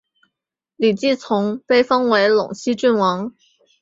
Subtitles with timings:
[0.77, 3.35] 李继崇被封为陇西郡王。